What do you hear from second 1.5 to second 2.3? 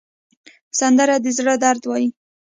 درد وایي